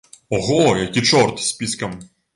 [0.29, 1.99] Ого, які чорт, з піскам!